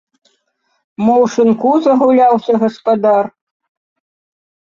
[1.03, 3.25] Мо ў шынку загуляўся гаспадар?